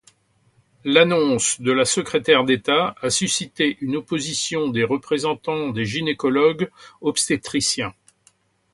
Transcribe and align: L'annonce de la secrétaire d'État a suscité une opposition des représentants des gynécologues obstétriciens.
L'annonce 0.83 1.61
de 1.61 1.71
la 1.71 1.85
secrétaire 1.85 2.43
d'État 2.43 2.95
a 3.03 3.11
suscité 3.11 3.77
une 3.81 3.97
opposition 3.97 4.67
des 4.67 4.83
représentants 4.83 5.69
des 5.69 5.85
gynécologues 5.85 6.71
obstétriciens. 7.01 7.93